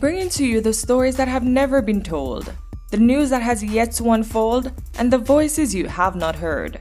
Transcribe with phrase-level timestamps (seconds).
[0.00, 2.50] bringing to you the stories that have never been told,
[2.90, 6.80] the news that has yet to unfold, and the voices you have not heard.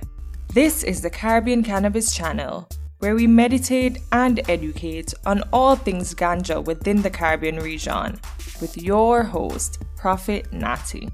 [0.54, 2.70] This is the Caribbean Cannabis Channel,
[3.00, 8.18] where we meditate and educate on all things ganja within the Caribbean region,
[8.62, 11.09] with your host, Prophet Natty.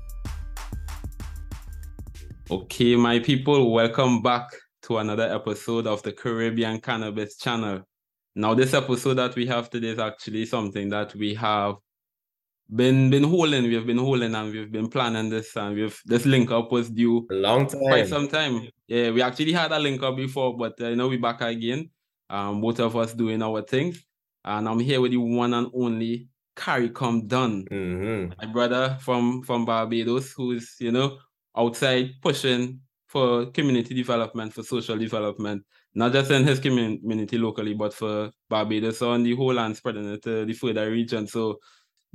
[2.52, 4.46] Okay, my people, welcome back
[4.84, 7.82] to another episode of the Caribbean Cannabis Channel.
[8.36, 11.78] Now, this episode that we have today is actually something that we have
[12.74, 13.64] been been holding.
[13.64, 17.28] We've been holding and we've been planning this and we've this link up was due
[17.32, 17.82] a long time.
[17.82, 18.68] Quite some time.
[18.88, 21.90] Yeah, we actually had a link up before, but uh, you know we back again.
[22.30, 23.94] Um, both of us doing our thing,
[24.44, 28.34] and I'm here with the one and only CARICOM Don, mm-hmm.
[28.40, 31.18] my brother from from Barbados, who's you know
[31.56, 35.64] outside pushing for community development, for social development,
[35.94, 40.24] not just in his community locally, but for Barbados on the whole and spreading it
[40.24, 41.28] to the further region.
[41.28, 41.60] So,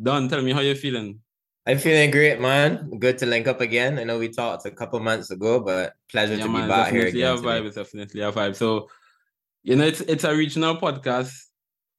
[0.02, 1.20] Don, tell me how you're feeling.
[1.66, 2.90] I'm feeling great, man.
[2.98, 3.98] Good to link up again.
[3.98, 6.90] I know we talked a couple months ago, but pleasure yeah, to man, be back
[6.90, 7.20] here again.
[7.20, 7.66] Yeah, vibe.
[7.66, 8.56] It's definitely a vibe.
[8.56, 8.88] So,
[9.62, 11.32] you know, it's it's a regional podcast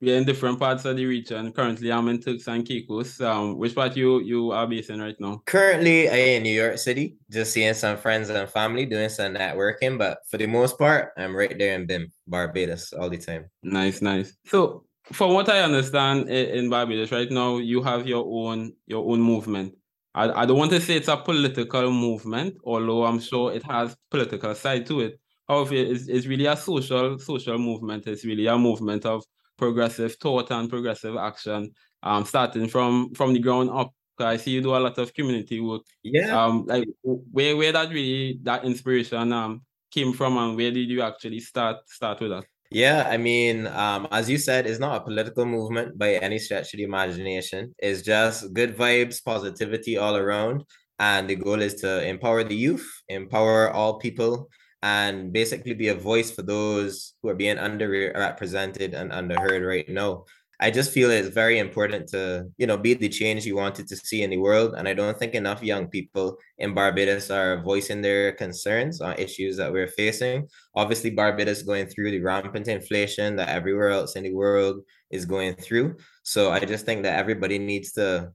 [0.02, 1.54] we're in different parts of the region.
[1.54, 3.22] Currently, I'm in Turks and Caicos.
[3.22, 5.42] Um, which part you you are based in right now?
[5.46, 9.36] Currently, I am in New York City, just seeing some friends and family, doing some
[9.36, 10.00] networking.
[10.00, 13.46] But for the most part, I'm right there in BIM, Barbados, all the time.
[13.62, 14.34] Nice, nice.
[14.48, 19.22] So, from what I understand, in Barbados right now, you have your own your own
[19.22, 19.76] movement.
[20.14, 23.96] I, I don't want to say it's a political movement, although I'm sure it has
[24.10, 25.20] political side to it.
[25.48, 28.08] However, it's, it's really a social social movement.
[28.08, 29.24] It's really a movement of
[29.58, 31.72] progressive thought and progressive action,
[32.04, 33.94] um, starting from from the ground up.
[34.20, 35.82] I see you do a lot of community work.
[36.04, 36.40] Yeah.
[36.40, 41.02] Um, like where where that really that inspiration um came from, and where did you
[41.02, 42.46] actually start start with that?
[42.74, 46.74] Yeah, I mean, um, as you said, it's not a political movement by any stretch
[46.74, 47.76] of the imagination.
[47.78, 50.64] It's just good vibes, positivity all around.
[50.98, 54.50] And the goal is to empower the youth, empower all people,
[54.82, 60.24] and basically be a voice for those who are being underrepresented and underheard right now.
[60.62, 63.96] I just feel it's very important to, you know, be the change you wanted to
[63.98, 64.76] see in the world.
[64.78, 69.58] And I don't think enough young people in Barbados are voicing their concerns on issues
[69.58, 70.48] that we're facing.
[70.76, 75.56] Obviously, Barbados going through the rampant inflation that everywhere else in the world is going
[75.56, 75.98] through.
[76.22, 78.32] So I just think that everybody needs to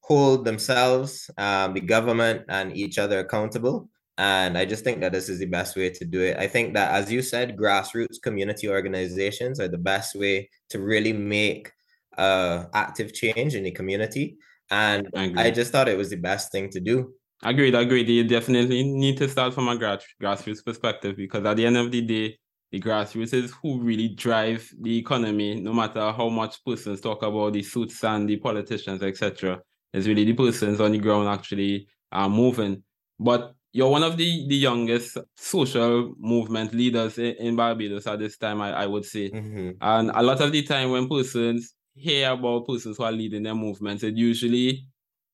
[0.00, 5.28] hold themselves, um, the government, and each other accountable and I just think that this
[5.28, 6.36] is the best way to do it.
[6.36, 11.12] I think that, as you said, grassroots community organizations are the best way to really
[11.12, 11.72] make
[12.18, 14.36] uh, active change in the community.
[14.70, 17.14] And I, I, just thought it was the best thing to do.
[17.42, 18.08] Agreed, agreed.
[18.08, 21.90] You definitely need to start from a grass, grassroots perspective because at the end of
[21.90, 22.38] the day,
[22.70, 27.52] the grassroots is who really drive the economy, no matter how much persons talk about
[27.52, 29.60] the suits and the politicians, etc.
[29.92, 32.82] It's really the persons on the ground actually are moving.
[33.18, 38.36] But you're one of the, the youngest social movement leaders in, in Barbados at this
[38.36, 39.30] time, I, I would say.
[39.30, 39.70] Mm-hmm.
[39.80, 43.54] And a lot of the time when persons hear about persons who are leading their
[43.54, 44.86] movements, it usually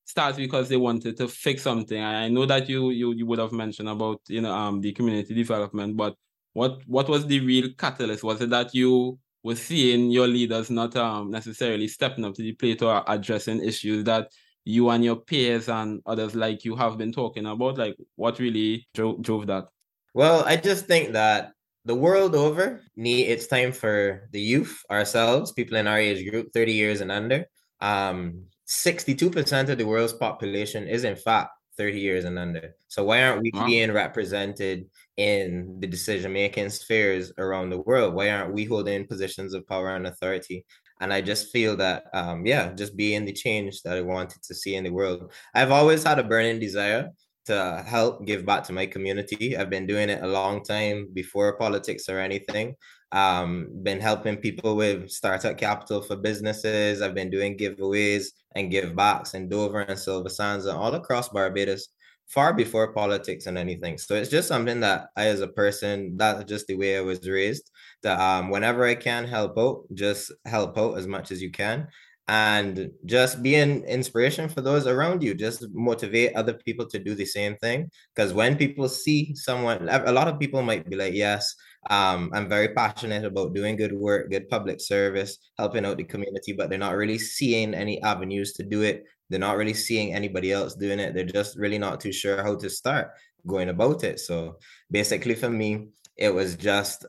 [0.05, 2.01] starts because they wanted to fix something.
[2.01, 5.33] I know that you you you would have mentioned about you know um the community
[5.33, 6.15] development, but
[6.53, 8.23] what what was the real catalyst?
[8.23, 12.53] Was it that you were seeing your leaders not um necessarily stepping up to the
[12.53, 14.29] plate or addressing issues that
[14.65, 17.77] you and your peers and others like you have been talking about?
[17.77, 19.67] Like, what really drove, drove that?
[20.13, 21.53] Well, I just think that
[21.85, 26.73] the world over, it's time for the youth, ourselves, people in our age group, 30
[26.73, 27.45] years and under.
[27.81, 32.75] Um, 62% of the world's population is in fact 30 years and under.
[32.89, 33.65] So why aren't we wow.
[33.65, 34.85] being represented
[35.17, 38.13] in the decision making spheres around the world?
[38.13, 40.65] Why aren't we holding positions of power and authority?
[40.99, 44.55] And I just feel that um, yeah, just being the change that I wanted to
[44.55, 45.31] see in the world.
[45.53, 47.09] I've always had a burning desire
[47.45, 49.57] to help give back to my community.
[49.57, 52.75] I've been doing it a long time before politics or anything.
[53.11, 57.01] Um, been helping people with startup capital for businesses.
[57.01, 61.29] I've been doing giveaways and give backs in Dover and Silver Sands and all across
[61.29, 61.87] Barbados
[62.27, 63.97] far before politics and anything.
[63.97, 67.27] So it's just something that I, as a person, that's just the way I was
[67.27, 67.71] raised.
[68.03, 71.87] That um, whenever I can help out, just help out as much as you can,
[72.27, 75.33] and just be an inspiration for those around you.
[75.33, 77.89] Just motivate other people to do the same thing.
[78.15, 81.55] Because when people see someone, a lot of people might be like, "Yes,
[81.89, 86.53] um, I'm very passionate about doing good work, good public service, helping out the community,
[86.53, 89.05] but they're not really seeing any avenues to do it.
[89.29, 91.13] They're not really seeing anybody else doing it.
[91.13, 93.09] They're just really not too sure how to start
[93.47, 94.19] going about it.
[94.19, 94.57] So
[94.91, 95.87] basically, for me,
[96.17, 97.05] it was just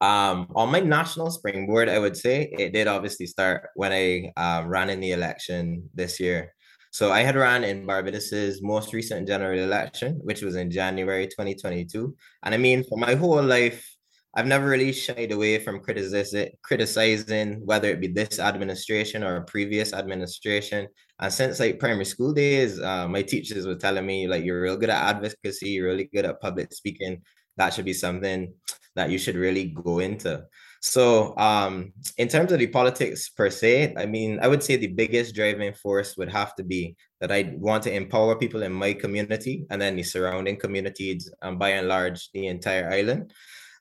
[0.00, 4.68] Um, on my national springboard, I would say it did obviously start when I um,
[4.68, 6.54] ran in the election this year.
[6.92, 12.16] So I had ran in Barbados's most recent general election, which was in January 2022.
[12.42, 13.86] And I mean, for my whole life,
[14.34, 19.44] I've never really shied away from criticizing criticizing whether it be this administration or a
[19.44, 20.88] previous administration.
[21.20, 24.76] And since like primary school days, uh, my teachers were telling me like you're real
[24.76, 27.22] good at advocacy, you're really good at public speaking.
[27.56, 28.54] That should be something
[29.00, 30.44] that you should really go into.
[30.82, 34.86] So, um, in terms of the politics per se, I mean, I would say the
[35.02, 38.92] biggest driving force would have to be that I want to empower people in my
[38.92, 43.32] community and then the surrounding communities, and by and large, the entire island.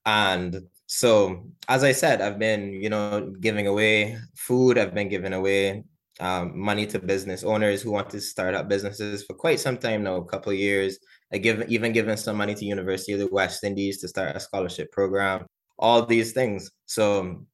[0.06, 4.78] And so, as I said, I've been, you know, giving away food.
[4.78, 5.84] I've been giving away
[6.20, 10.04] um, money to business owners who want to start up businesses for quite some time
[10.04, 11.00] now, a couple years.
[11.32, 14.40] I give even given some money to University of the West Indies to start a
[14.40, 15.46] scholarship program.
[15.78, 16.72] All these things.
[16.86, 17.46] So,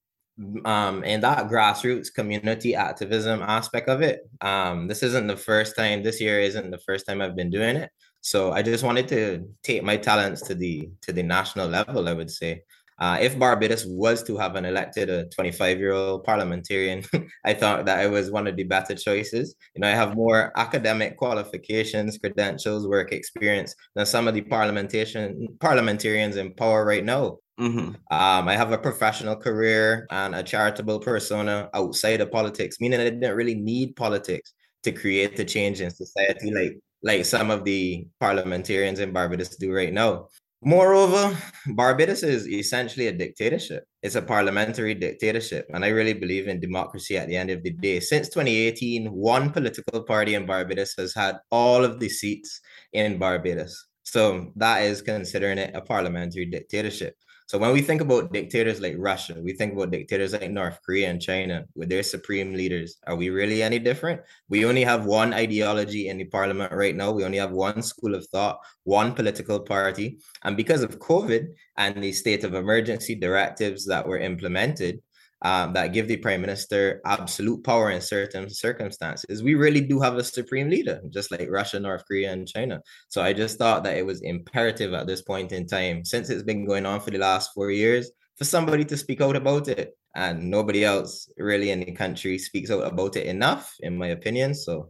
[0.65, 6.03] um, in that grassroots community activism aspect of it, um, this isn't the first time.
[6.03, 7.89] This year isn't the first time I've been doing it.
[8.21, 12.09] So I just wanted to take my talents to the to the national level.
[12.09, 12.63] I would say,
[12.97, 17.03] uh, if Barbados was to have an elected a 25 year old parliamentarian,
[17.45, 19.55] I thought that it was one of the better choices.
[19.75, 25.47] You know, I have more academic qualifications, credentials, work experience than some of the parliamentation
[25.59, 27.39] parliamentarians in power right now.
[27.59, 27.95] Mm-hmm.
[28.11, 33.05] Um, I have a professional career and a charitable persona outside of politics, meaning I
[33.05, 34.53] didn't really need politics
[34.83, 39.73] to create the change in society like like some of the parliamentarians in Barbados do
[39.73, 40.27] right now.
[40.63, 41.37] Moreover,
[41.67, 43.83] Barbados is essentially a dictatorship.
[44.01, 45.67] It's a parliamentary dictatorship.
[45.73, 47.81] And I really believe in democracy at the end of the mm-hmm.
[47.81, 47.99] day.
[47.99, 52.61] Since 2018, one political party in Barbados has had all of the seats
[52.93, 53.87] in Barbados.
[54.03, 57.15] So that is considering it a parliamentary dictatorship.
[57.47, 61.09] So when we think about dictators like Russia, we think about dictators like North Korea
[61.11, 62.97] and China with their supreme leaders.
[63.05, 64.21] Are we really any different?
[64.49, 67.11] We only have one ideology in the parliament right now.
[67.11, 70.17] We only have one school of thought, one political party.
[70.43, 75.01] And because of COVID and the state of emergency directives that were implemented,
[75.45, 79.43] um, that give the prime minister absolute power in certain circumstances.
[79.43, 82.81] We really do have a supreme leader, just like Russia, North Korea, and China.
[83.09, 86.41] So I just thought that it was imperative at this point in time, since it's
[86.41, 88.09] been going on for the last four years,
[88.39, 89.95] for somebody to speak out about it.
[90.15, 94.55] And nobody else really in the country speaks out about it enough, in my opinion.
[94.55, 94.89] So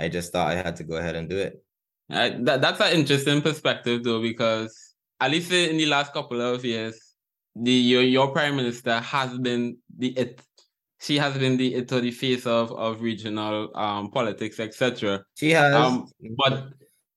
[0.00, 1.62] I just thought I had to go ahead and do it.
[2.10, 4.76] Uh, that, that's an interesting perspective, though, because
[5.20, 7.11] at least in the last couple of years,
[7.56, 10.40] the your, your prime minister has been the it
[11.00, 15.50] she has been the it or the face of of regional um politics etc she
[15.50, 15.74] has.
[15.74, 16.06] Um
[16.36, 16.68] but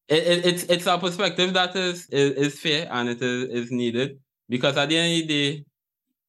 [0.08, 3.72] it, it, it's it's a perspective that is, is is fair and it is is
[3.72, 5.66] needed because at the end of the day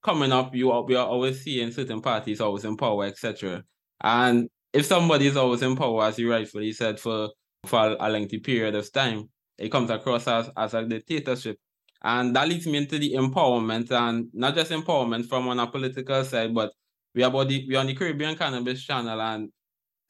[0.03, 3.63] coming up you are, we are always seeing certain parties always in power etc
[4.03, 7.31] and if somebody is always in power as you rightfully said for
[7.65, 11.59] for a lengthy period of time it comes across as as a dictatorship
[12.03, 16.25] and that leads me into the empowerment and not just empowerment from on a political
[16.25, 16.73] side, but
[17.15, 19.51] we are about the, we are on the Caribbean Cannabis channel and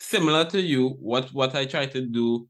[0.00, 2.48] similar to you, what, what I try to do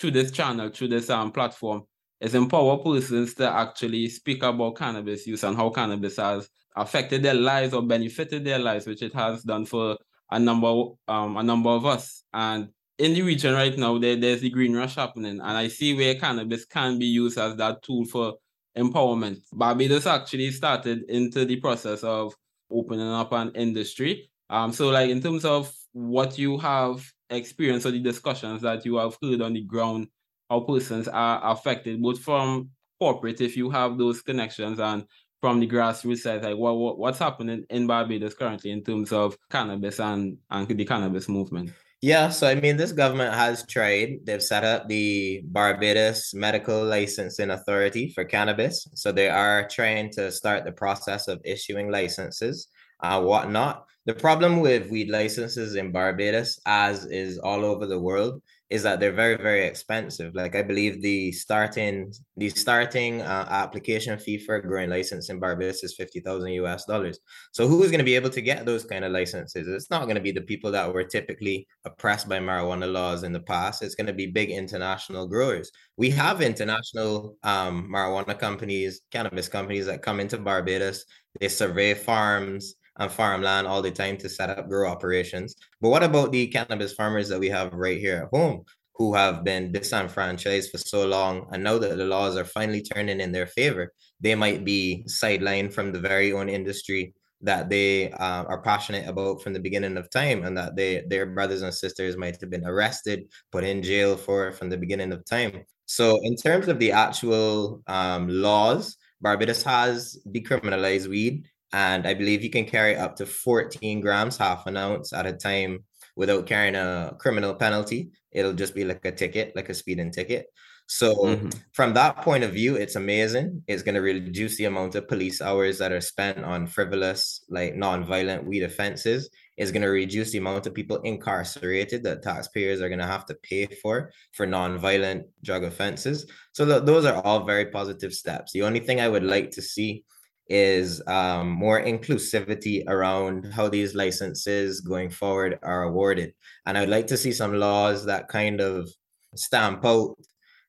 [0.00, 1.82] through this channel, through this um, platform,
[2.20, 7.34] is empower persons to actually speak about cannabis use and how cannabis has affected their
[7.34, 9.96] lives or benefited their lives, which it has done for
[10.30, 12.24] a number um a number of us.
[12.32, 12.68] And
[12.98, 16.16] in the region right now, there, there's the green rush happening, and I see where
[16.16, 18.34] cannabis can be used as that tool for
[18.76, 19.40] empowerment.
[19.52, 22.34] Barbados actually started into the process of
[22.70, 24.30] opening up an industry.
[24.50, 28.96] Um, so like in terms of what you have experienced or the discussions that you
[28.96, 30.08] have heard on the ground,
[30.48, 35.04] how persons are affected, both from corporate, if you have those connections, and
[35.40, 39.36] from the grassroots side, like what, what what's happening in Barbados currently in terms of
[39.50, 41.70] cannabis and, and the cannabis movement.
[42.00, 44.20] Yeah, so I mean, this government has tried.
[44.24, 48.86] They've set up the Barbados Medical Licensing Authority for cannabis.
[48.94, 52.68] So they are trying to start the process of issuing licenses,
[53.02, 53.84] uh, whatnot.
[54.06, 59.00] The problem with weed licenses in Barbados, as is all over the world, is that
[59.00, 60.34] they're very very expensive.
[60.34, 65.40] Like i believe the starting the starting uh, application fee for a growing license in
[65.40, 67.18] barbados is 50000 us dollars.
[67.52, 69.68] So who's going to be able to get those kind of licenses?
[69.68, 73.32] It's not going to be the people that were typically oppressed by marijuana laws in
[73.32, 73.82] the past.
[73.82, 75.70] It's going to be big international growers.
[75.96, 81.04] We have international um, marijuana companies cannabis companies that come into barbados.
[81.40, 85.56] They survey farms and farmland all the time to set up grow operations.
[85.80, 88.64] But what about the cannabis farmers that we have right here at home
[88.98, 91.46] who have been disenfranchised for so long.
[91.52, 95.72] And now that the laws are finally turning in their favor, they might be sidelined
[95.72, 100.10] from the very own industry that they uh, are passionate about from the beginning of
[100.10, 104.16] time and that they their brothers and sisters might have been arrested put in jail
[104.16, 109.62] for from the beginning of time so in terms of the actual um, laws barbados
[109.62, 114.76] has decriminalized weed and i believe you can carry up to 14 grams half an
[114.76, 115.84] ounce at a time
[116.16, 120.46] without carrying a criminal penalty it'll just be like a ticket like a speeding ticket
[120.88, 121.50] so mm-hmm.
[121.74, 123.62] from that point of view, it's amazing.
[123.68, 127.76] It's going to reduce the amount of police hours that are spent on frivolous, like
[127.76, 129.28] non-violent weed offenses.
[129.58, 133.26] It's going to reduce the amount of people incarcerated that taxpayers are going to have
[133.26, 136.24] to pay for for non-violent drug offenses.
[136.52, 138.52] So th- those are all very positive steps.
[138.52, 140.04] The only thing I would like to see
[140.48, 146.32] is um, more inclusivity around how these licenses going forward are awarded.
[146.66, 148.88] And I'd like to see some laws that kind of
[149.34, 150.16] stamp out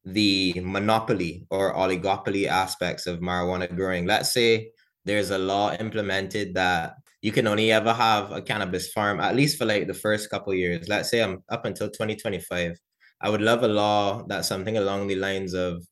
[0.06, 4.06] the monopoly or oligopoly aspects of marijuana growing.
[4.06, 4.72] Let's say
[5.06, 9.58] there's a law implemented that you can only ever have a cannabis farm at least
[9.58, 10.88] for like the first couple years.
[10.88, 12.78] Let's say I'm up until 2025.
[13.22, 15.86] I would love a law that's something along the lines of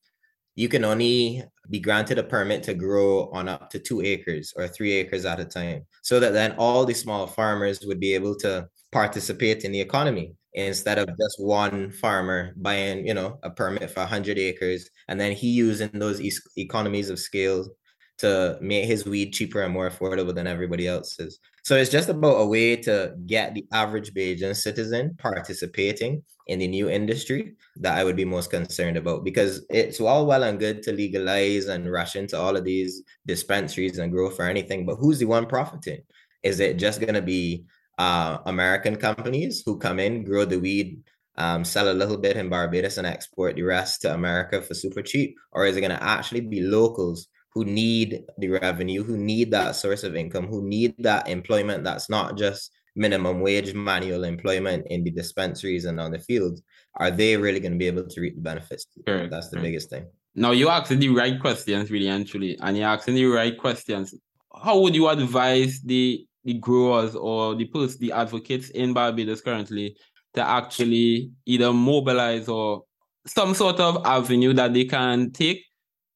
[0.58, 4.68] you can only be granted a permit to grow on up to two acres or
[4.68, 8.36] three acres at a time so that then all the small farmers would be able
[8.36, 13.92] to participate in the economy instead of just one farmer buying, you know, a permit
[13.92, 17.70] for 100 acres and then he using those e- economies of scale
[18.18, 21.40] to make his weed cheaper and more affordable than everybody else's.
[21.68, 26.68] So it's just about a way to get the average Bajan citizen participating in the
[26.70, 30.82] new industry that I would be most concerned about because it's all well and good
[30.84, 35.20] to legalize and rush into all of these dispensaries and grow for anything, but who's
[35.20, 36.04] the one profiting?
[36.42, 37.66] Is it just going to be
[37.98, 41.04] uh, American companies who come in, grow the weed,
[41.36, 45.02] um, sell a little bit in Barbados, and export the rest to America for super
[45.02, 45.36] cheap?
[45.52, 47.28] Or is it going to actually be locals
[47.58, 52.08] who need the revenue, who need that source of income, who need that employment that's
[52.08, 56.62] not just minimum wage manual employment in the dispensaries and on the fields?
[56.98, 58.86] Are they really going to be able to reap the benefits?
[59.08, 59.28] Sure.
[59.28, 60.06] That's the biggest thing.
[60.36, 64.14] Now you're asking the right questions, really and truly, and you're asking the right questions.
[64.54, 69.98] How would you advise the the growers or the post the advocates in Barbados currently
[70.36, 72.84] to actually either mobilize or
[73.26, 75.64] some sort of avenue that they can take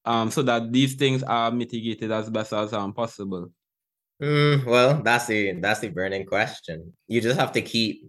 [0.05, 3.51] um, so that these things are mitigated as best as um, possible?
[4.21, 6.93] Mm, well, that's the that's the burning question.
[7.07, 8.03] You just have to keep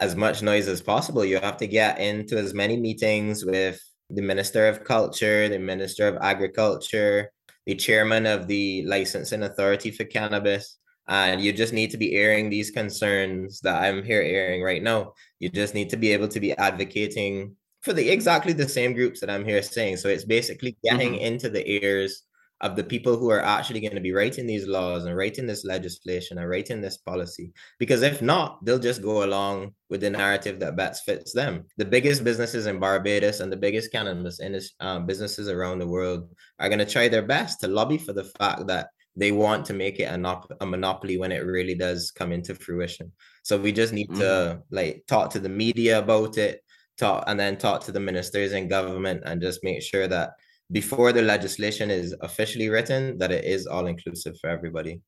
[0.00, 1.24] as much noise as possible.
[1.24, 3.80] You have to get into as many meetings with
[4.10, 7.30] the Minister of Culture, the Minister of Agriculture,
[7.66, 12.50] the chairman of the licensing authority for cannabis, and you just need to be airing
[12.50, 15.12] these concerns that I'm here airing right now.
[15.38, 19.20] You just need to be able to be advocating for the exactly the same groups
[19.20, 19.98] that I'm here saying.
[19.98, 21.24] So it's basically getting mm-hmm.
[21.24, 22.24] into the ears
[22.62, 25.64] of the people who are actually going to be writing these laws and writing this
[25.64, 27.52] legislation and writing this policy.
[27.80, 31.64] Because if not, they'll just go along with the narrative that best fits them.
[31.76, 34.40] The biggest businesses in Barbados and the biggest cannabis
[34.78, 38.24] um, businesses around the world are going to try their best to lobby for the
[38.24, 42.12] fact that they want to make it a, nop- a monopoly when it really does
[42.12, 43.12] come into fruition.
[43.42, 44.20] So we just need mm-hmm.
[44.20, 46.62] to like talk to the media about it,
[47.02, 50.28] talk and then talk to the ministers and government and just make sure that
[50.70, 55.00] before the legislation is officially written, that it is all inclusive for everybody.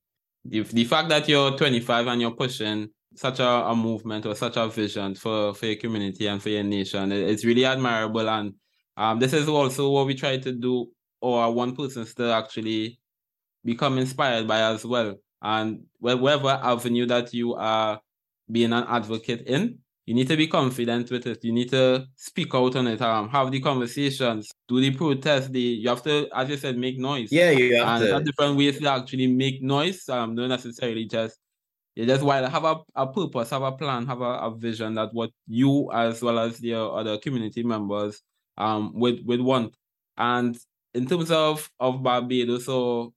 [0.50, 4.56] If the fact that you're 25 and you're pushing such a, a movement or such
[4.56, 8.28] a vision for, for your community and for your nation, it's really admirable.
[8.28, 8.54] And
[8.96, 10.88] um, this is also what we try to do,
[11.20, 13.00] or one person still actually
[13.64, 15.14] become inspired by as well.
[15.40, 18.00] And whatever avenue that you are
[18.50, 21.44] being an advocate in, you need to be confident with it.
[21.44, 23.00] You need to speak out on it.
[23.00, 25.52] Um, have the conversations, do the protest.
[25.52, 27.32] The you have to, as you said, make noise.
[27.32, 28.24] Yeah, you have and to.
[28.32, 30.08] Different ways to actually make noise.
[30.08, 31.38] Um, not necessarily just
[31.94, 35.10] you just while have a, a purpose, have a plan, have a, a vision that
[35.12, 38.22] what you as well as your other community members
[38.58, 39.76] um would would want.
[40.16, 40.56] And
[40.92, 43.14] in terms of of Barbados, so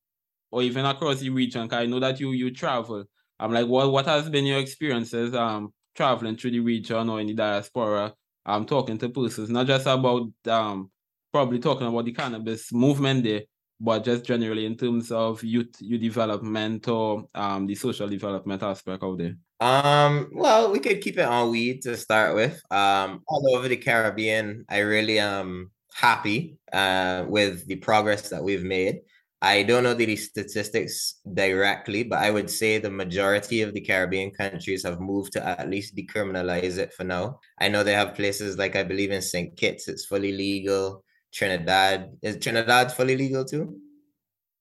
[0.52, 1.68] or even across the region?
[1.72, 3.06] I know that you you travel.
[3.40, 7.28] I'm like, what what has been your experiences um traveling through the region or in
[7.28, 8.14] the diaspora?
[8.46, 10.90] I'm talking to persons, not just about um
[11.34, 13.42] probably talking about the cannabis movement there,
[13.82, 19.04] but just generally in terms of youth youth development or um the social development aspect
[19.04, 19.36] out there.
[19.60, 22.62] Um, well, we could keep it on weed to start with.
[22.70, 28.64] Um, all over the Caribbean, I really am happy uh with the progress that we've
[28.64, 29.02] made.
[29.42, 34.32] I don't know the statistics directly, but I would say the majority of the Caribbean
[34.32, 37.40] countries have moved to at least decriminalize it for now.
[37.60, 39.56] I know they have places like I believe in St.
[39.56, 41.04] Kitts, it's fully legal.
[41.32, 43.78] Trinidad is Trinidad fully legal too?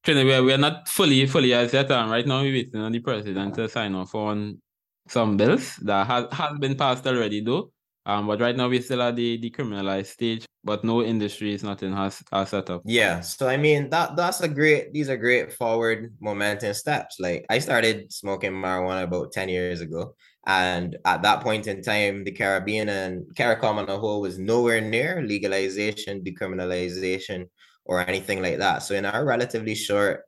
[0.05, 1.91] Trinidad, we're not fully fully as yet.
[1.91, 4.61] And right now, we're waiting on the president to sign off on
[5.09, 7.73] some bills that has, has been passed already, though.
[8.07, 12.23] Um, but right now we're still at the decriminalized stage, but no industries, nothing has,
[12.33, 12.83] has set up.
[12.85, 13.21] Yeah.
[13.21, 17.19] So I mean that that's a great these are great forward momentum steps.
[17.19, 20.15] Like I started smoking marijuana about 10 years ago.
[20.47, 24.81] And at that point in time, the Caribbean and CARICOM on the whole was nowhere
[24.81, 27.49] near legalization, decriminalization,
[27.85, 28.85] or anything like that.
[28.85, 30.23] So in our relatively short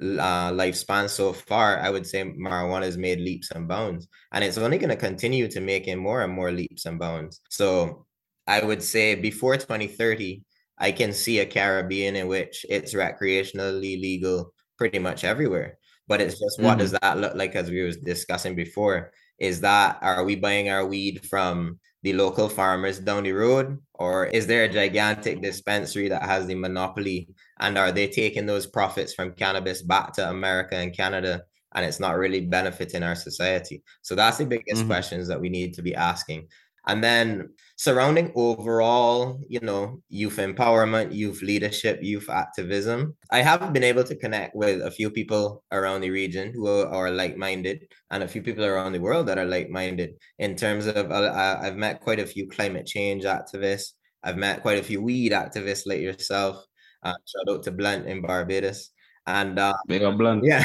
[0.00, 4.58] uh, lifespan so far, I would say marijuana has made leaps and bounds, and it's
[4.58, 7.40] only going to continue to making more and more leaps and bounds.
[7.48, 8.06] So
[8.46, 10.42] I would say before 2030,
[10.78, 15.78] I can see a Caribbean in which it's recreationally legal pretty much everywhere.
[16.08, 16.78] But it's just what mm-hmm.
[16.78, 19.12] does that look like as we were discussing before?
[19.38, 23.78] Is that are we buying our weed from the local farmers down the road?
[23.94, 27.28] Or is there a gigantic dispensary that has the monopoly?
[27.58, 31.42] And are they taking those profits from cannabis back to America and Canada?
[31.74, 33.82] And it's not really benefiting our society.
[34.02, 34.88] So that's the biggest mm-hmm.
[34.88, 36.48] questions that we need to be asking.
[36.88, 43.82] And then surrounding overall, you know, youth empowerment, youth leadership, youth activism, I have been
[43.82, 48.22] able to connect with a few people around the region who are, like minded and
[48.22, 51.76] a few people around the world that are like minded in terms of, uh, I've
[51.76, 53.94] met quite a few climate change activists.
[54.22, 56.64] I've met quite a few weed activists like yourself.
[57.06, 58.90] Uh, shout out to Blunt in Barbados.
[59.26, 60.42] And uh, big up Blunt.
[60.44, 60.62] Yeah,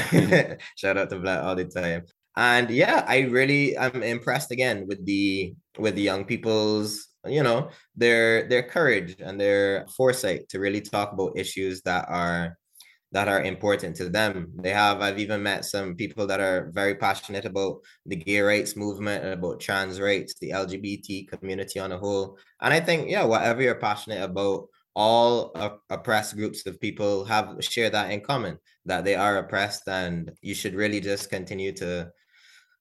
[0.75, 2.05] shout out to Blunt all the time
[2.37, 7.69] and yeah i really i'm impressed again with the with the young people's you know
[7.95, 12.57] their their courage and their foresight to really talk about issues that are
[13.11, 16.95] that are important to them they have i've even met some people that are very
[16.95, 21.97] passionate about the gay rights movement and about trans rights the lgbt community on a
[21.97, 25.53] whole and i think yeah whatever you're passionate about all
[25.89, 30.53] oppressed groups of people have share that in common that they are oppressed and you
[30.53, 32.11] should really just continue to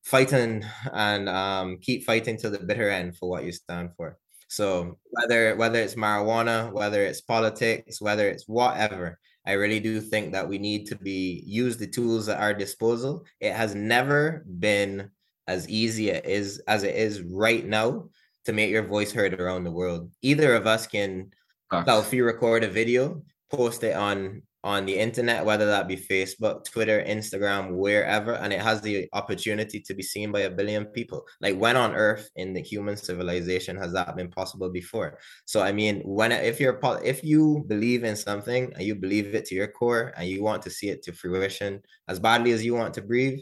[0.02, 4.18] fight and um, keep fighting to the bitter end for what you stand for.
[4.48, 10.32] So whether whether it's marijuana, whether it's politics, whether it's whatever, I really do think
[10.32, 13.24] that we need to be use the tools at our disposal.
[13.40, 15.10] It has never been
[15.46, 18.08] as easy as as it is right now
[18.46, 20.10] to make your voice heard around the world.
[20.22, 21.30] Either of us can
[21.72, 27.02] selfie record a video, post it on on the internet, whether that be Facebook, Twitter,
[27.02, 31.24] Instagram, wherever, and it has the opportunity to be seen by a billion people.
[31.40, 35.18] Like when on earth in the human civilization has that been possible before?
[35.46, 39.46] So I mean, when if you're if you believe in something and you believe it
[39.46, 42.74] to your core and you want to see it to fruition as badly as you
[42.74, 43.40] want to breathe,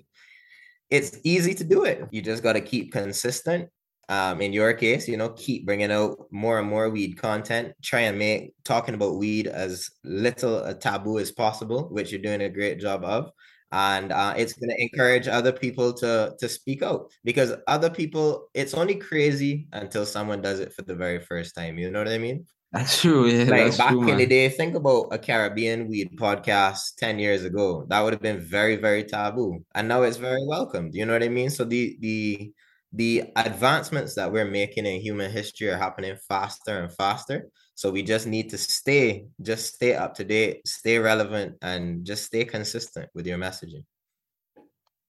[0.91, 2.07] it's easy to do it.
[2.12, 3.71] You just got to keep consistent
[4.09, 7.75] um, in your case, you know, keep bringing out more and more weed content.
[7.83, 12.42] Try and make talking about weed as little a taboo as possible, which you're doing
[12.42, 13.31] a great job of.
[13.71, 18.49] And uh, it's going to encourage other people to to speak out because other people,
[18.55, 21.77] it's only crazy until someone does it for the very first time.
[21.77, 22.47] You know what I mean?
[22.73, 23.27] That's true.
[23.29, 27.18] Yeah, like that's back true, in the day, think about a Caribbean weed podcast 10
[27.18, 27.87] years ago.
[27.88, 29.64] That would have been very, very taboo.
[29.75, 30.94] And now it's very welcomed.
[30.94, 31.51] You know what I mean?
[31.51, 32.53] So the the
[32.92, 37.48] the advancements that we're making in human history are happening faster and faster.
[37.74, 42.24] So we just need to stay, just stay up to date, stay relevant, and just
[42.24, 43.85] stay consistent with your messaging.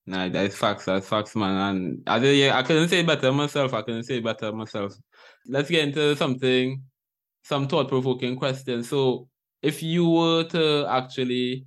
[0.05, 0.85] Nah, that's facts.
[0.85, 1.55] That's facts, man.
[1.55, 3.73] And I yeah, I couldn't say it better myself.
[3.73, 4.93] I couldn't say it better myself.
[5.47, 6.81] Let's get into something,
[7.43, 8.89] some thought-provoking questions.
[8.89, 9.29] So,
[9.61, 11.65] if you were to actually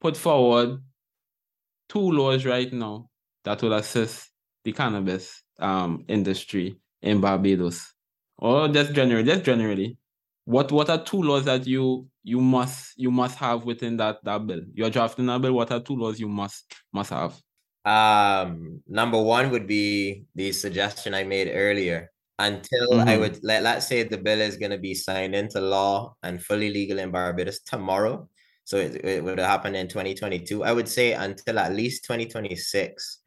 [0.00, 0.82] put forward
[1.88, 3.08] two laws right now
[3.44, 4.30] that will assist
[4.64, 7.92] the cannabis um industry in Barbados,
[8.38, 9.96] or just generally, just generally,
[10.44, 14.46] what what are two laws that you you must you must have within that that
[14.46, 14.62] bill?
[14.72, 15.52] You're drafting a bill.
[15.52, 17.34] What are two laws you must must have?
[17.84, 22.10] Um, number one would be the suggestion I made earlier.
[22.38, 23.08] Until mm-hmm.
[23.08, 26.42] I would let let's say the bill is going to be signed into law and
[26.42, 28.28] fully legal in Barbados tomorrow.
[28.64, 30.62] So it, it would happen in 2022.
[30.62, 33.20] I would say until at least 2026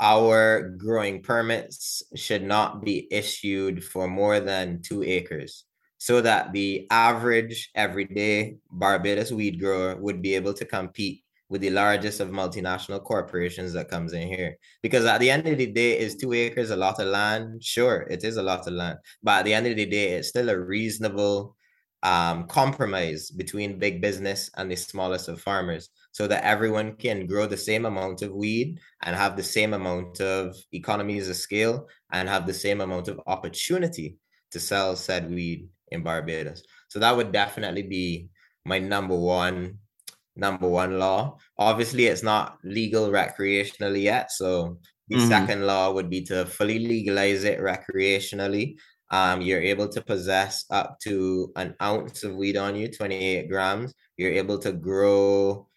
[0.00, 5.64] our growing permits should not be issued for more than two acres
[5.98, 11.70] so that the average everyday Barbados weed grower would be able to compete with the
[11.70, 14.56] largest of multinational corporations that comes in here.
[14.82, 17.62] Because at the end of the day, is two acres a lot of land?
[17.62, 18.98] Sure, it is a lot of land.
[19.22, 21.54] But at the end of the day, it's still a reasonable
[22.02, 27.46] um, compromise between big business and the smallest of farmers so that everyone can grow
[27.46, 32.28] the same amount of weed and have the same amount of economies of scale and
[32.28, 34.16] have the same amount of opportunity
[34.50, 36.62] to sell said weed in Barbados.
[36.88, 38.28] So that would definitely be
[38.64, 39.78] my number one
[40.34, 41.36] number one law.
[41.58, 44.32] Obviously, it's not legal recreationally yet.
[44.32, 45.28] So the mm-hmm.
[45.28, 48.76] second law would be to fully legalize it recreationally
[49.12, 53.92] um, you're able to possess up to an ounce of weed on you, 28 grams.
[54.16, 55.68] You're able to grow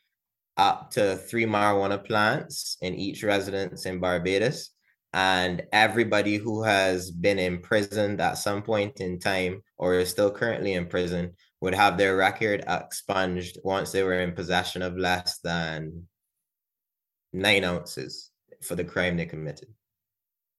[0.57, 4.71] up to three marijuana plants in each residence in Barbados.
[5.13, 10.73] And everybody who has been imprisoned at some point in time or is still currently
[10.73, 16.07] in prison would have their record expunged once they were in possession of less than
[17.31, 19.69] nine ounces for the crime they committed.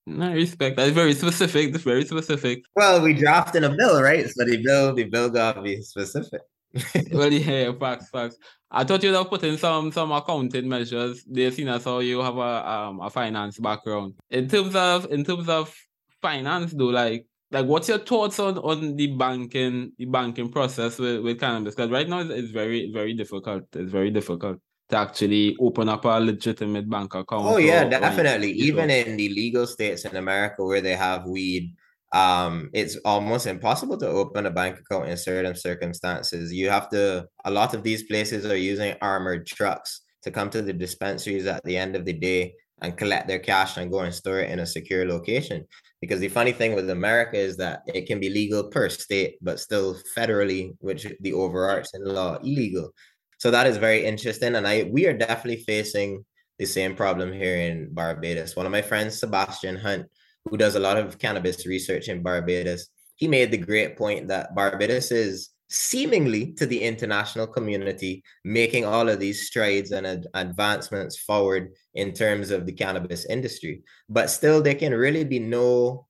[0.08, 0.76] I respect.
[0.76, 1.72] That's very specific.
[1.72, 2.62] That's very specific.
[2.76, 4.28] Well, we drafted a bill, right?
[4.28, 6.40] So the bill, the bill gotta be specific.
[7.12, 8.36] well, yeah, facts, facts.
[8.70, 11.24] I thought you'd have put in some some accounting measures.
[11.24, 14.14] They seen as how you have a um a finance background.
[14.30, 15.74] In terms of in terms of
[16.20, 21.22] finance, though, like like what's your thoughts on on the banking the banking process with,
[21.22, 21.74] with cannabis?
[21.74, 23.64] Because right now it's, it's very very difficult.
[23.74, 24.58] It's very difficult
[24.88, 27.46] to actually open up a legitimate bank account.
[27.46, 28.52] Oh yeah, or, definitely.
[28.52, 31.74] Or Even in the legal states in America where they have weed,
[32.16, 36.50] um, it's almost impossible to open a bank account in certain circumstances.
[36.50, 37.26] You have to.
[37.44, 41.62] A lot of these places are using armored trucks to come to the dispensaries at
[41.64, 44.60] the end of the day and collect their cash and go and store it in
[44.60, 45.66] a secure location.
[46.00, 49.60] Because the funny thing with America is that it can be legal per state, but
[49.60, 52.92] still federally, which the overarching law illegal.
[53.38, 54.54] So that is very interesting.
[54.54, 56.24] And I we are definitely facing
[56.58, 58.56] the same problem here in Barbados.
[58.56, 60.06] One of my friends, Sebastian Hunt,
[60.48, 64.54] who does a lot of cannabis research in Barbados, he made the great point that
[64.54, 71.18] Barbados is seemingly to the international community making all of these strides and ad- advancements
[71.18, 76.06] forward in terms of the cannabis industry but still there can really be no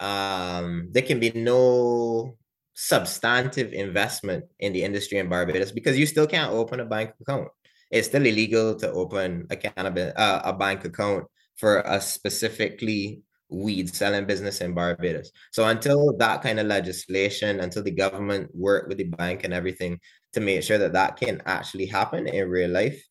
[0.00, 2.36] um there can be no
[2.76, 7.48] substantive investment in the industry in Barbados because you still can't open a bank account.
[7.90, 11.24] It's still illegal to open a cannabis uh, a bank account
[11.56, 15.30] for a specifically weed selling business in Barbados.
[15.52, 20.00] So until that kind of legislation, until the government work with the bank and everything
[20.32, 23.02] to make sure that that can actually happen in real life,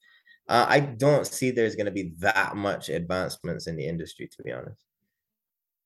[0.48, 4.44] uh, I don't see there's going to be that much advancements in the industry, to
[4.44, 4.82] be honest.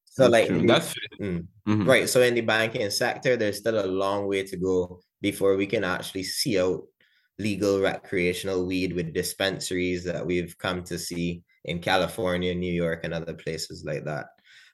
[0.06, 0.68] So that's like true.
[0.68, 1.88] that's mm, mm-hmm.
[1.88, 2.10] right.
[2.10, 5.84] So in the banking sector, there's still a long way to go before we can
[5.84, 6.82] actually see out
[7.38, 13.14] legal recreational weed with dispensaries that we've come to see in California, New York, and
[13.14, 14.26] other places like that.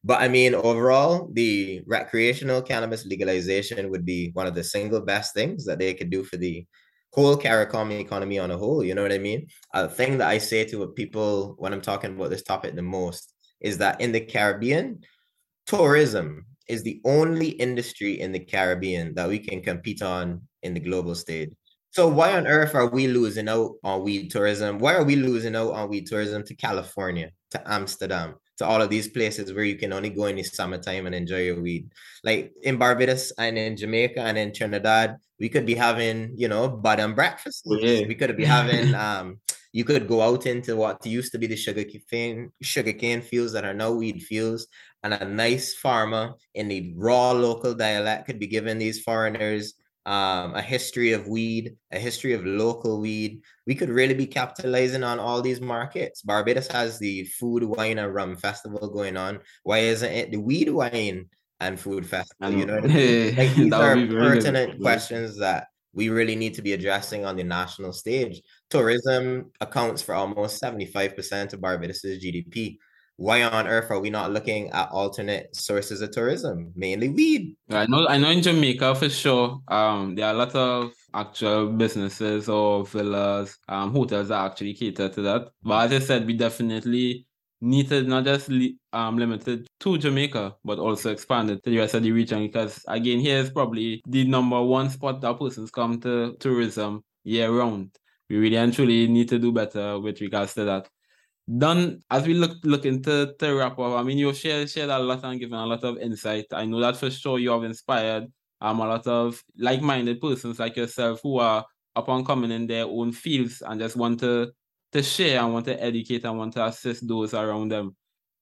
[0.06, 5.34] But I mean, overall, the recreational cannabis legalization would be one of the single best
[5.34, 6.64] things that they could do for the
[7.12, 8.84] whole CARICOM economy on a whole.
[8.84, 9.48] You know what I mean?
[9.74, 13.34] A thing that I say to people when I'm talking about this topic the most
[13.62, 15.00] is that in the Caribbean,
[15.66, 20.80] tourism is the only industry in the Caribbean that we can compete on in the
[20.80, 21.50] global stage.
[21.90, 24.78] So why on earth are we losing out on weed tourism?
[24.78, 28.90] Why are we losing out on weed tourism to California, to Amsterdam, to all of
[28.90, 31.92] these places where you can only go in the summertime and enjoy your weed?
[32.24, 36.68] Like in Barbados and in Jamaica and in Trinidad, we could be having, you know,
[36.70, 37.64] bed and breakfast.
[37.66, 38.08] Yeah.
[38.08, 39.40] We could be having um
[39.76, 43.52] you could go out into what used to be the sugar cane sugar cane fields
[43.52, 44.68] that are now weed fields
[45.04, 49.74] and a nice farmer in the raw local dialect could be giving these foreigners
[50.06, 53.42] um, a history of weed, a history of local weed.
[53.66, 56.22] We could really be capitalizing on all these markets.
[56.22, 59.40] Barbados has the food, wine, and rum festival going on.
[59.64, 62.52] Why isn't it the weed, wine, and food festival?
[62.54, 63.36] You know, I mean?
[63.38, 67.94] like these are pertinent questions that we really need to be addressing on the national
[67.94, 68.42] stage.
[68.70, 72.78] Tourism accounts for almost 75% of Barbados's GDP
[73.18, 77.56] why on earth are we not looking at alternate sources of tourism, mainly weed?
[77.70, 79.62] I know, I know in Jamaica for sure.
[79.68, 85.08] Um, there are a lot of actual businesses or villas, um, hotels that actually cater
[85.10, 85.50] to that.
[85.64, 87.26] But as I said, we definitely
[87.62, 88.50] need to not just
[88.92, 92.46] um limited to Jamaica, but also expanded to the rest of the region.
[92.46, 97.50] Because again, here is probably the number one spot that persons come to tourism year
[97.50, 97.98] round.
[98.30, 100.90] We really and truly need to do better with regards to that
[101.58, 104.00] Don as we look look into to wrap up.
[104.00, 106.46] I mean, you've shared shared a lot and given a lot of insight.
[106.52, 108.26] I know that for sure you have inspired
[108.62, 112.86] um a lot of like-minded persons like yourself who are up and coming in their
[112.86, 114.52] own fields and just want to
[114.92, 117.96] to share and want to educate and want to assist those around them.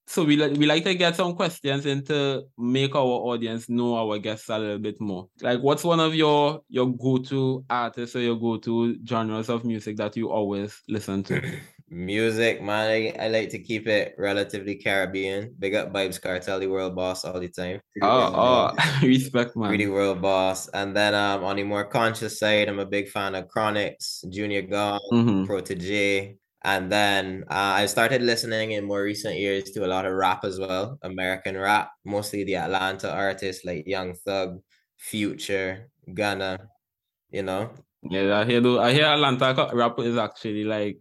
[0.07, 3.95] so we like we like to get some questions and to make our audience know
[3.95, 5.29] our guests a little bit more.
[5.41, 9.65] Like, what's one of your your go to artists or your go to genres of
[9.65, 11.41] music that you always listen to?
[11.93, 12.89] Music, man.
[12.89, 15.53] I, I, like to keep it relatively Caribbean.
[15.59, 17.79] Big up Vybz Kartel, the world boss all the time.
[18.01, 19.69] Oh, oh, respect, man.
[19.69, 20.67] Really world boss.
[20.69, 24.63] And then um on the more conscious side, I'm a big fan of Chronixx, Junior
[24.63, 25.43] Gong, mm-hmm.
[25.43, 26.35] Protoje.
[26.63, 30.45] And then uh, I started listening in more recent years to a lot of rap
[30.45, 34.61] as well, American rap, mostly the Atlanta artists like Young Thug,
[34.97, 36.57] Future, Gunna,
[37.29, 37.69] you know.
[38.01, 40.97] Yeah, I hear I hear Atlanta rap is actually like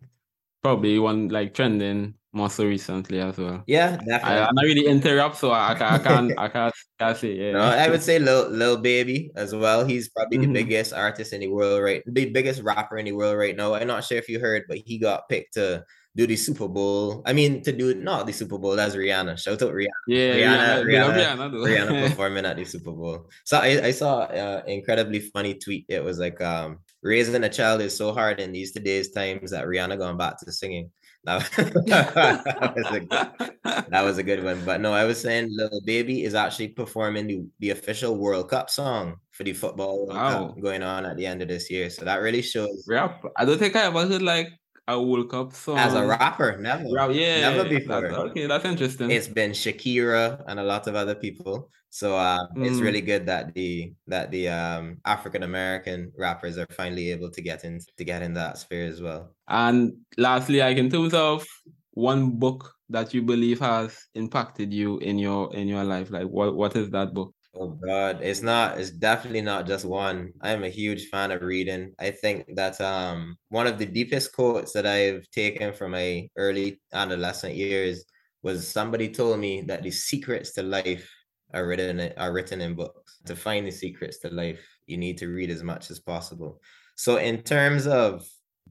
[0.63, 3.63] probably one like trending more so recently as well.
[3.67, 4.23] Yeah, definitely.
[4.23, 7.35] I, am not really interrupt, so I, I, I can't I can't, can't say.
[7.35, 7.53] Yeah.
[7.53, 9.85] No, I would say Lil, Lil Baby as well.
[9.85, 10.53] He's probably mm-hmm.
[10.53, 13.75] the biggest artist in the world right, the biggest rapper in the world right now.
[13.75, 17.23] I'm not sure if you heard, but he got picked to do the Super Bowl.
[17.25, 18.77] I mean, to do not the Super Bowl.
[18.77, 19.39] That's Rihanna.
[19.39, 19.87] Shout out Rihanna.
[20.07, 20.85] Yeah, Rihanna.
[20.85, 23.29] Rihanna, Rihanna, Rihanna, Rihanna performing at the Super Bowl.
[23.45, 25.87] So I, I saw an incredibly funny tweet.
[25.89, 29.67] It was like, um, raising a child is so hard in these today's times that
[29.67, 30.91] Rihanna going back to singing.
[31.25, 34.65] That, that, was a good, that was a good one.
[34.65, 38.71] But no, I was saying Lil Baby is actually performing the, the official World Cup
[38.71, 40.55] song for the football wow.
[40.61, 41.91] going on at the end of this year.
[41.91, 42.85] So that really shows.
[42.89, 43.23] Rap.
[43.37, 44.49] I don't think I ever heard like
[44.93, 46.57] a World Cup song as a rapper.
[46.59, 46.85] Never.
[46.93, 48.03] Rap, yeah, never before.
[48.03, 49.11] That's, okay, that's interesting.
[49.11, 51.71] It's been Shakira and a lot of other people.
[51.91, 52.67] So uh, mm.
[52.67, 57.43] it's really good that the that the um, African American rappers are finally able to
[57.43, 59.35] get in to get in that sphere as well.
[59.49, 61.47] And lastly, like in terms of
[61.93, 66.57] one book that you believe has impacted you in your in your life, like what
[66.57, 67.35] what is that book?
[67.55, 68.81] Oh God, it's not.
[68.81, 70.33] It's definitely not just one.
[70.41, 71.93] I am a huge fan of reading.
[71.99, 76.81] I think that um one of the deepest quotes that I've taken from my early
[76.95, 78.05] adolescent years
[78.43, 81.09] was somebody told me that the secrets to life
[81.53, 83.19] are written are written in books.
[83.27, 86.59] To find the secrets to life, you need to read as much as possible.
[86.97, 88.27] So in terms of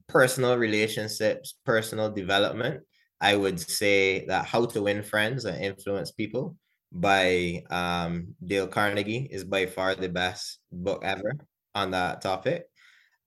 [0.08, 2.82] personal relationships, personal development,
[3.20, 6.56] I would say that How to Win Friends and Influence People
[6.92, 11.32] by um, Dale Carnegie is by far the best book ever
[11.74, 12.66] on that topic.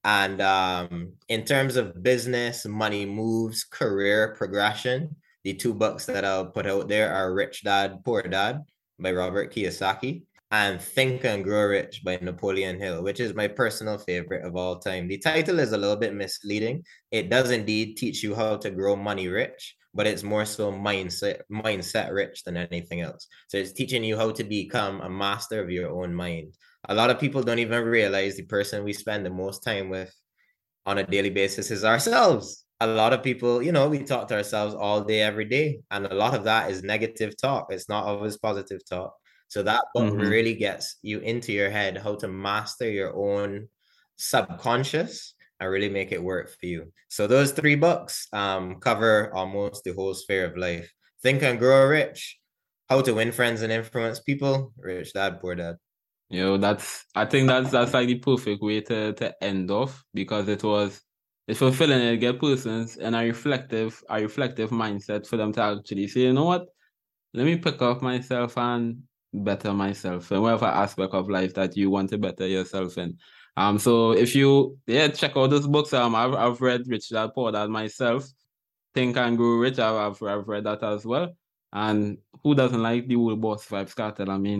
[0.04, 6.46] And um, in terms of business, money moves, career progression, the two books that I'll
[6.46, 8.62] put out there are Rich Dad, Poor Dad
[9.00, 13.98] by Robert Kiyosaki and Think and Grow Rich by Napoleon Hill, which is my personal
[13.98, 15.08] favorite of all time.
[15.08, 16.84] The title is a little bit misleading.
[17.12, 21.40] It does indeed teach you how to grow money rich, but it's more so mindset
[21.52, 23.28] mindset rich than anything else.
[23.48, 26.54] So it's teaching you how to become a master of your own mind.
[26.90, 30.14] A lot of people don't even realize the person we spend the most time with
[30.86, 34.36] on a daily basis is ourselves a lot of people, you know, we talk to
[34.36, 35.80] ourselves all day, every day.
[35.92, 37.68] And a lot of that is negative talk.
[37.70, 39.14] It's not always positive talk.
[39.48, 40.30] So that book mm-hmm.
[40.30, 43.70] really gets you into your head how to master your own
[44.18, 46.92] subconscious and really make it work for you.
[47.08, 50.92] So those three books um, cover almost the whole sphere of life.
[51.22, 52.40] Think and Grow Rich,
[52.90, 55.76] How to Win Friends and Influence People, Rich Dad, Poor Dad.
[56.30, 60.04] You know, that's I think that's that's like the perfect way to to end off
[60.14, 61.02] because it was
[61.48, 66.08] it's fulfilling it get persons and a reflective a reflective mindset for them to actually
[66.08, 66.66] say, you know what,
[67.34, 71.90] let me pick up myself and better myself and whatever aspect of life that you
[71.90, 73.18] want to better yourself in.
[73.58, 77.32] Um, so if you yeah check out those books, um, I've I've read Rich Dad
[77.34, 78.26] Poor Dad myself,
[78.94, 79.80] Think and Grow Rich.
[79.80, 81.36] I've, I've read that as well.
[81.72, 84.30] And who doesn't like the World Boss Vybz Kartel?
[84.30, 84.60] I mean,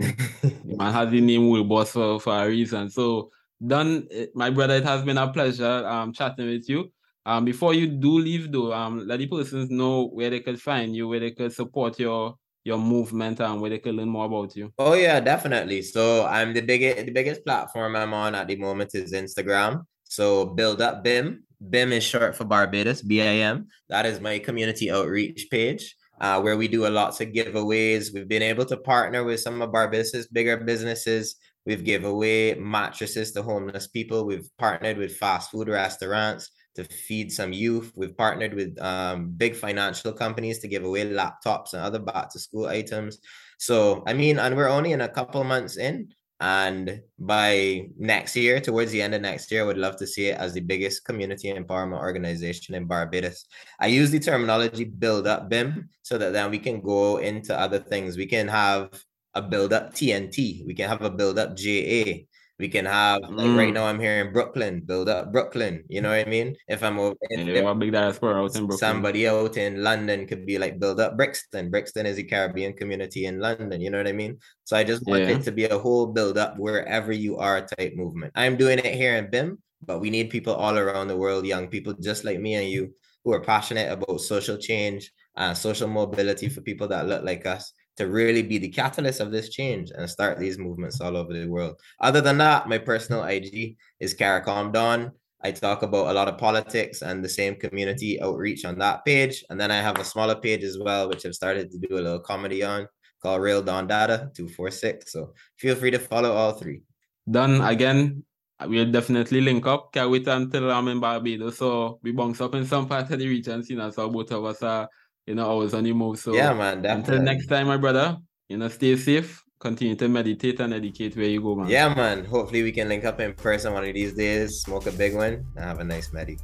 [0.64, 2.90] man has the name World Boss for, for a reason.
[2.90, 3.30] So
[3.66, 6.92] Don, eh, my brother, it has been a pleasure um chatting with you.
[7.24, 10.94] Um, before you do leave though, um, let the persons know where they could find
[10.94, 14.56] you, where they could support your your movement and where they can learn more about
[14.56, 14.72] you.
[14.78, 15.82] Oh yeah, definitely.
[15.82, 19.84] So I'm the biggest the biggest platform I'm on at the moment is Instagram.
[20.04, 21.44] So build up BIM.
[21.70, 23.66] BIM is short for Barbados, B-I-M.
[23.88, 25.96] That is my community outreach page.
[26.18, 28.12] Uh, where we do a lots of giveaways.
[28.12, 33.32] We've been able to partner with some of Barbados's bigger businesses We've give away mattresses
[33.32, 34.24] to homeless people.
[34.24, 37.92] We've partnered with fast food restaurants to feed some youth.
[37.96, 42.38] We've partnered with um, big financial companies to give away laptops and other back to
[42.38, 43.18] school items.
[43.58, 46.08] So, I mean, and we're only in a couple months in.
[46.38, 50.26] And by next year, towards the end of next year, I would love to see
[50.26, 53.46] it as the biggest community empowerment organization in Barbados.
[53.80, 57.78] I use the terminology build up BIM so that then we can go into other
[57.78, 58.18] things.
[58.18, 60.66] We can have a build up TNT.
[60.66, 62.26] We can have a build up JA.
[62.58, 63.56] We can have like Mm.
[63.56, 65.84] right now I'm here in Brooklyn, build up Brooklyn.
[65.88, 66.56] You know what I mean?
[66.68, 68.78] If I'm over if, And if they have a big diaspora out in Brooklyn.
[68.78, 71.70] somebody out in London could be like build up Brixton.
[71.70, 73.80] Brixton is a Caribbean community in London.
[73.82, 74.38] You know what I mean?
[74.64, 75.36] So I just want Yeah.
[75.36, 78.32] it to be a whole build up wherever you are type movement.
[78.34, 81.68] I'm doing it here in BIM, but we need people all around the world, young
[81.68, 86.48] people just like me and you, who are passionate about social change and social mobility
[86.48, 90.08] for people that look like us to really be the catalyst of this change and
[90.08, 91.80] start these movements all over the world.
[92.00, 95.12] Other than that, my personal IG is Caricom Don.
[95.42, 99.44] I talk about a lot of politics and the same community outreach on that page.
[99.48, 102.02] And then I have a smaller page as well, which I've started to do a
[102.02, 102.88] little comedy on
[103.22, 105.12] called Real Don Data 246.
[105.12, 106.82] So feel free to follow all three.
[107.30, 108.24] Don again.
[108.64, 109.92] We'll definitely link up.
[109.92, 111.58] Can't wait until I'm in Barbados.
[111.58, 114.46] So we bounce up in some part of the region, you know, so both of
[114.46, 114.88] us are,
[115.26, 116.18] you know, always on the move.
[116.18, 116.84] So yeah, man.
[116.86, 118.16] until next time, my brother,
[118.48, 121.68] you know, stay safe, continue to meditate and educate where you go, man.
[121.68, 122.24] Yeah, man.
[122.24, 125.44] Hopefully we can link up in person one of these days, smoke a big one,
[125.56, 126.38] and have a nice medi.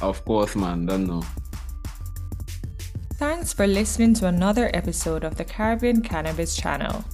[0.00, 0.86] Of course, man.
[0.86, 1.22] Don't know.
[3.14, 7.04] Thanks for listening to another episode of the Caribbean Cannabis channel.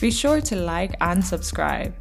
[0.00, 1.94] Be sure to like and subscribe.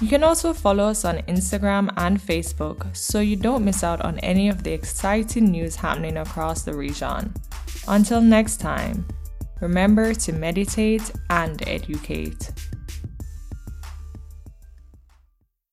[0.00, 4.18] You can also follow us on Instagram and Facebook so you don't miss out on
[4.20, 7.34] any of the exciting news happening across the region.
[7.88, 9.06] Until next time,
[9.60, 12.50] remember to meditate and educate.